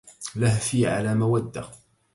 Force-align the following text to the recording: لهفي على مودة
لهفي 0.35 0.87
على 0.87 1.13
مودة 1.15 1.71